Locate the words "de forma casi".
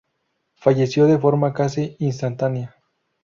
1.05-1.95